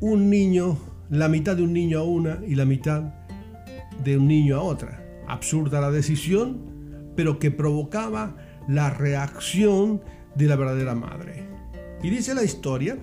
un 0.00 0.28
niño, 0.28 0.76
la 1.10 1.28
mitad 1.28 1.56
de 1.56 1.62
un 1.62 1.72
niño 1.72 2.00
a 2.00 2.02
una 2.02 2.40
y 2.46 2.56
la 2.56 2.64
mitad 2.64 3.14
de 4.02 4.16
un 4.16 4.26
niño 4.26 4.56
a 4.56 4.62
otra. 4.62 5.04
Absurda 5.28 5.80
la 5.80 5.90
decisión, 5.90 7.12
pero 7.14 7.38
que 7.38 7.50
provocaba 7.50 8.36
la 8.66 8.90
reacción 8.90 10.02
de 10.34 10.46
la 10.46 10.56
verdadera 10.56 10.94
madre. 10.94 11.44
Y 12.02 12.10
dice 12.10 12.34
la 12.34 12.42
historia 12.42 12.98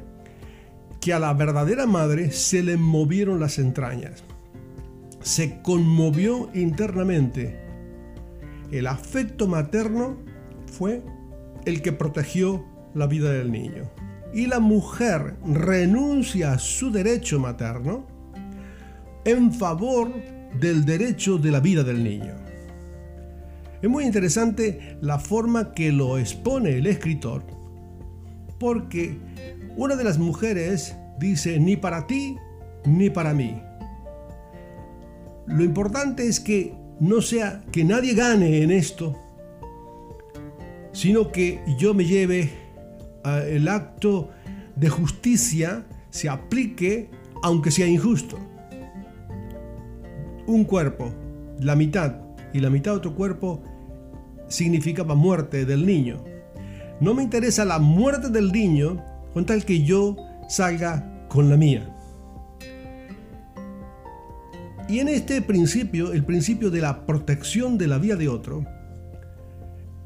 que 1.00 1.14
a 1.14 1.20
la 1.20 1.34
verdadera 1.34 1.86
madre 1.86 2.32
se 2.32 2.64
le 2.64 2.78
movieron 2.78 3.40
las 3.40 3.60
entrañas, 3.60 4.24
se 5.22 5.62
conmovió 5.62 6.50
internamente. 6.54 7.60
El 8.72 8.88
afecto 8.88 9.48
materno 9.48 10.18
fue 10.66 11.04
el 11.66 11.82
que 11.82 11.92
protegió 11.92 12.66
la 12.94 13.08
vida 13.08 13.32
del 13.32 13.52
niño. 13.52 13.92
Y 14.34 14.48
la 14.48 14.60
mujer 14.60 15.36
renuncia 15.46 16.54
a 16.54 16.60
su 16.60 16.92
derecho 16.92 17.40
materno 17.40 18.06
en 19.24 19.52
favor 19.54 20.12
del 20.60 20.86
derecho 20.86 21.38
de 21.38 21.52
la 21.52 21.60
vida 21.60 21.84
del 21.84 22.04
niño. 22.04 22.34
Es 23.82 23.90
muy 23.90 24.06
interesante 24.06 24.98
la 25.02 25.20
forma 25.20 25.74
que 25.74 25.92
lo 25.92 26.18
expone 26.18 26.78
el 26.78 26.88
escritor, 26.88 27.44
porque 28.60 29.18
una 29.76 29.96
de 29.96 30.04
las 30.04 30.18
mujeres 30.18 30.96
dice, 31.20 31.60
ni 31.60 31.76
para 31.76 32.08
ti, 32.08 32.38
ni 32.86 33.10
para 33.10 33.34
mí. 33.34 33.62
Lo 35.48 35.64
importante 35.64 36.28
es 36.28 36.40
que 36.40 36.74
no 37.00 37.22
sea 37.22 37.64
que 37.72 37.84
nadie 37.84 38.14
gane 38.14 38.64
en 38.64 38.72
esto, 38.72 39.16
sino 40.96 41.30
que 41.30 41.62
yo 41.78 41.94
me 41.94 42.06
lleve 42.06 42.50
el 43.26 43.68
acto 43.68 44.30
de 44.78 44.88
justicia 44.88 45.86
se 46.10 46.30
aplique 46.30 47.10
aunque 47.44 47.70
sea 47.70 47.86
injusto. 47.86 48.40
Un 50.48 50.64
cuerpo, 50.64 51.14
la 51.60 51.76
mitad 51.76 52.16
y 52.54 52.62
la 52.62 52.70
mitad 52.70 52.92
de 52.92 52.98
otro 52.98 53.14
cuerpo 53.14 53.62
significaba 54.48 55.16
muerte 55.16 55.66
del 55.66 55.86
niño. 55.86 56.24
No 57.02 57.14
me 57.14 57.24
interesa 57.24 57.66
la 57.66 57.80
muerte 57.80 58.30
del 58.30 58.54
niño 58.54 59.04
con 59.34 59.46
tal 59.46 59.66
que 59.66 59.84
yo 59.84 60.16
salga 60.48 61.28
con 61.28 61.50
la 61.50 61.58
mía. 61.58 61.94
Y 64.88 65.00
en 65.00 65.10
este 65.10 65.42
principio, 65.42 66.14
el 66.14 66.24
principio 66.24 66.70
de 66.70 66.80
la 66.80 67.06
protección 67.06 67.78
de 67.78 67.88
la 67.88 67.98
vida 67.98 68.16
de 68.16 68.30
otro, 68.30 68.64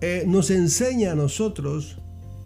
eh, 0.02 0.24
nos 0.28 0.50
enseña 0.52 1.12
a 1.12 1.16
nosotros 1.16 1.98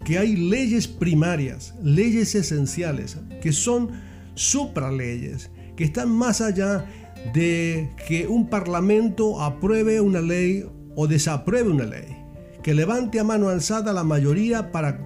que 0.04 0.18
hay 0.18 0.36
leyes 0.36 0.86
primarias, 0.86 1.74
leyes 1.82 2.34
esenciales, 2.34 3.16
que 3.40 3.52
son 3.52 3.90
supraleyes, 4.34 5.50
que 5.76 5.84
están 5.84 6.10
más 6.10 6.40
allá 6.40 6.86
de 7.32 7.90
que 8.06 8.26
un 8.26 8.48
parlamento 8.48 9.40
apruebe 9.40 10.00
una 10.00 10.20
ley 10.20 10.66
o 10.94 11.06
desapruebe 11.06 11.70
una 11.70 11.86
ley 11.86 12.24
que 12.64 12.74
levante 12.74 13.20
a 13.20 13.24
mano 13.24 13.50
alzada 13.50 13.92
la 13.92 14.04
mayoría 14.04 14.72
para 14.72 15.04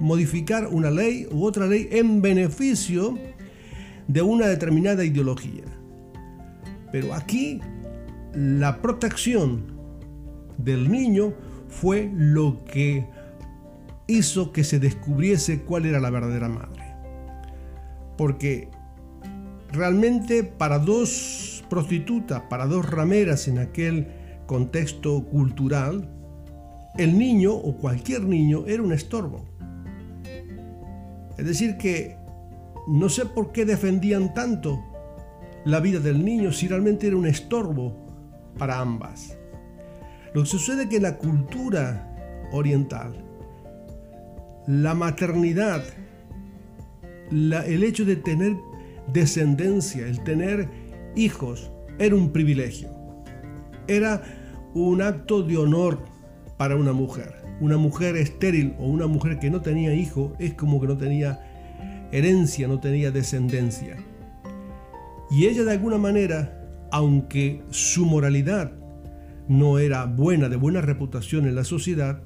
modificar 0.00 0.66
una 0.66 0.90
ley 0.90 1.26
u 1.32 1.44
otra 1.46 1.66
ley 1.66 1.88
en 1.90 2.20
beneficio 2.20 3.18
de 4.06 4.20
una 4.20 4.46
determinada 4.48 5.02
ideología. 5.02 5.64
Pero 6.92 7.14
aquí 7.14 7.58
la 8.34 8.82
protección 8.82 9.64
del 10.58 10.90
niño 10.90 11.32
fue 11.70 12.10
lo 12.12 12.64
que 12.64 13.06
hizo 14.06 14.52
que 14.52 14.64
se 14.64 14.78
descubriese 14.78 15.62
cuál 15.62 15.86
era 15.86 16.00
la 16.00 16.10
verdadera 16.10 16.48
madre. 16.48 16.82
Porque 18.18 18.68
realmente 19.72 20.42
para 20.44 20.78
dos 20.78 21.64
prostitutas, 21.70 22.42
para 22.50 22.66
dos 22.66 22.88
rameras 22.90 23.48
en 23.48 23.58
aquel 23.58 24.08
contexto 24.46 25.24
cultural, 25.24 26.08
el 26.98 27.16
niño 27.16 27.54
o 27.54 27.76
cualquier 27.76 28.24
niño 28.24 28.64
era 28.66 28.82
un 28.82 28.92
estorbo. 28.92 29.46
Es 31.38 31.46
decir, 31.46 31.78
que 31.78 32.16
no 32.88 33.08
sé 33.08 33.24
por 33.24 33.52
qué 33.52 33.64
defendían 33.64 34.34
tanto 34.34 34.84
la 35.64 35.80
vida 35.80 36.00
del 36.00 36.24
niño 36.24 36.52
si 36.52 36.66
realmente 36.68 37.06
era 37.06 37.16
un 37.16 37.26
estorbo 37.26 37.96
para 38.58 38.80
ambas. 38.80 39.39
Lo 40.32 40.42
que 40.42 40.48
sucede 40.48 40.84
es 40.84 40.88
que 40.88 41.00
la 41.00 41.16
cultura 41.16 42.06
oriental, 42.52 43.12
la 44.66 44.94
maternidad, 44.94 45.82
el 47.30 47.82
hecho 47.82 48.04
de 48.04 48.16
tener 48.16 48.56
descendencia, 49.12 50.06
el 50.06 50.22
tener 50.22 50.68
hijos, 51.16 51.72
era 51.98 52.14
un 52.14 52.30
privilegio. 52.30 52.88
Era 53.88 54.22
un 54.74 55.02
acto 55.02 55.42
de 55.42 55.56
honor 55.56 55.98
para 56.56 56.76
una 56.76 56.92
mujer. 56.92 57.34
Una 57.60 57.76
mujer 57.76 58.16
estéril 58.16 58.74
o 58.78 58.86
una 58.86 59.06
mujer 59.06 59.38
que 59.38 59.50
no 59.50 59.60
tenía 59.60 59.94
hijo 59.94 60.32
es 60.38 60.54
como 60.54 60.80
que 60.80 60.86
no 60.86 60.96
tenía 60.96 61.40
herencia, 62.12 62.68
no 62.68 62.78
tenía 62.80 63.10
descendencia. 63.10 63.96
Y 65.30 65.46
ella 65.46 65.64
de 65.64 65.72
alguna 65.72 65.98
manera, 65.98 66.88
aunque 66.90 67.62
su 67.70 68.06
moralidad 68.06 68.72
no 69.50 69.80
era 69.80 70.04
buena, 70.04 70.48
de 70.48 70.54
buena 70.54 70.80
reputación 70.80 71.44
en 71.44 71.56
la 71.56 71.64
sociedad, 71.64 72.22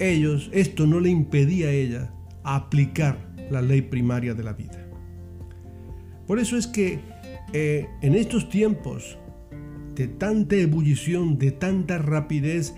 ellos, 0.00 0.50
esto 0.52 0.84
no 0.84 0.98
le 0.98 1.10
impedía 1.10 1.68
a 1.68 1.72
ella 1.72 2.12
aplicar 2.42 3.16
la 3.52 3.62
ley 3.62 3.82
primaria 3.82 4.34
de 4.34 4.42
la 4.42 4.52
vida. 4.52 4.84
Por 6.26 6.40
eso 6.40 6.56
es 6.56 6.66
que 6.66 6.98
eh, 7.52 7.86
en 8.02 8.16
estos 8.16 8.48
tiempos 8.48 9.16
de 9.94 10.08
tanta 10.08 10.56
ebullición, 10.56 11.38
de 11.38 11.52
tanta 11.52 11.98
rapidez 11.98 12.74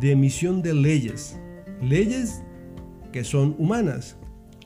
de 0.00 0.10
emisión 0.10 0.60
de 0.60 0.74
leyes, 0.74 1.38
leyes 1.80 2.42
que 3.12 3.22
son 3.22 3.54
humanas. 3.56 4.16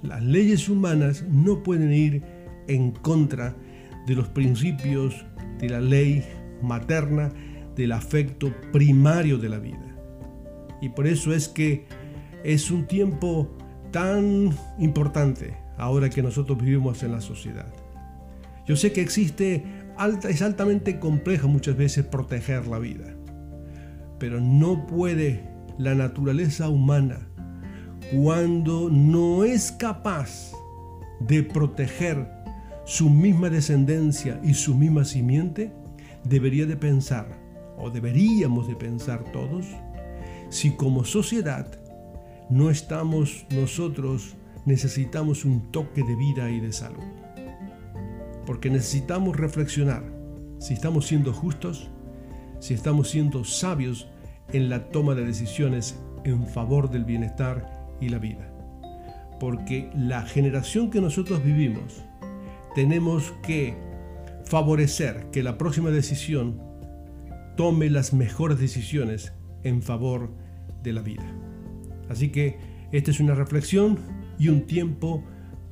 Las 0.03 0.23
leyes 0.23 0.71
humanas 0.71 1.27
no 1.29 1.63
pueden 1.63 1.93
ir 1.93 2.23
en 2.69 2.91
contra 2.91 3.55
de 4.07 4.15
los 4.15 4.29
principios 4.29 5.27
de 5.59 5.69
la 5.69 5.81
ley 5.81 6.25
materna, 6.63 7.31
del 7.77 7.93
afecto 7.93 8.53
primario 8.73 9.39
de 9.39 9.49
la 9.49 9.59
vida. 9.59 9.97
Y 10.81 10.91
por 10.91 11.07
eso 11.07 11.33
es 11.33 11.49
que 11.49 11.87
es 12.43 12.71
un 12.71 12.87
tiempo 12.87 13.57
tan 13.91 14.51
importante 14.79 15.57
ahora 15.79 16.11
que 16.11 16.23
nosotros 16.23 16.59
vivimos 16.59 17.03
en 17.03 17.13
la 17.13 17.21
sociedad. 17.21 17.73
Yo 18.67 18.77
sé 18.77 18.93
que 18.93 19.01
existe, 19.01 19.65
es 20.29 20.43
altamente 20.43 20.99
complejo 20.99 21.49
muchas 21.49 21.77
veces 21.77 22.05
proteger 22.05 22.67
la 22.67 22.79
vida 22.79 23.15
pero 24.19 24.41
no 24.41 24.87
puede 24.87 25.45
la 25.77 25.95
naturaleza 25.95 26.69
humana 26.69 27.29
cuando 28.11 28.89
no 28.91 29.45
es 29.45 29.73
capaz 29.73 30.53
de 31.21 31.43
proteger 31.43 32.27
su 32.87 33.11
misma 33.11 33.51
descendencia 33.51 34.41
y 34.43 34.55
su 34.55 34.75
misma 34.75 35.05
simiente, 35.05 35.73
debería 36.25 36.67
de 36.67 36.77
pensar, 36.77 37.39
o 37.79 37.91
deberíamos 37.91 38.69
de 38.69 38.77
pensar 38.77 39.25
todos, 39.33 39.67
si 40.51 40.73
como 40.73 41.05
sociedad 41.05 41.67
no 42.51 42.71
estamos 42.71 43.47
nosotros, 43.51 44.37
necesitamos 44.67 45.45
un 45.45 45.71
toque 45.73 46.03
de 46.03 46.17
vida 46.17 46.51
y 46.51 46.61
de 46.61 46.73
salud. 46.73 47.05
Porque 48.47 48.71
necesitamos 48.71 49.37
reflexionar 49.37 50.05
si 50.59 50.75
estamos 50.75 51.07
siendo 51.07 51.33
justos, 51.33 51.91
si 52.61 52.75
estamos 52.75 53.11
siendo 53.11 53.45
sabios 53.45 54.09
en 54.53 54.69
la 54.69 54.91
toma 54.91 55.15
de 55.15 55.25
decisiones 55.25 55.99
en 56.25 56.47
favor 56.47 56.91
del 56.91 57.05
bienestar 57.05 57.89
y 58.01 58.09
la 58.09 58.19
vida. 58.19 58.51
Porque 59.41 59.91
la 59.95 60.23
generación 60.23 60.91
que 60.91 61.01
nosotros 61.01 61.43
vivimos 61.43 62.03
tenemos 62.75 63.33
que 63.43 63.77
favorecer 64.45 65.31
que 65.31 65.43
la 65.43 65.59
próxima 65.59 65.91
decisión 65.91 66.61
tome 67.57 67.91
las 67.91 68.13
mejores 68.13 68.59
decisiones 68.59 69.33
en 69.63 69.83
favor 69.83 70.31
de 70.83 70.93
la 70.93 71.03
vida. 71.03 71.25
Así 72.09 72.31
que 72.31 72.59
esta 72.93 73.11
es 73.11 73.21
una 73.21 73.35
reflexión 73.35 73.99
y 74.39 74.49
un 74.49 74.67
tiempo 74.67 75.25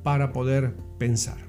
para 0.03 0.33
poder 0.33 0.75
pensar. 0.97 1.42